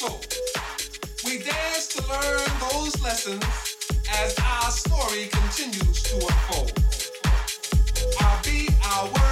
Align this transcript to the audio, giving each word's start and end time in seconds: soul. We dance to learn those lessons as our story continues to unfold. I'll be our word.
soul. 0.00 0.18
We 1.26 1.42
dance 1.44 1.88
to 1.88 2.00
learn 2.08 2.40
those 2.72 2.98
lessons 3.02 3.44
as 4.10 4.34
our 4.38 4.70
story 4.70 5.28
continues 5.30 6.02
to 6.04 6.14
unfold. 6.16 6.72
I'll 8.18 8.42
be 8.42 8.68
our 8.82 9.04
word. 9.08 9.29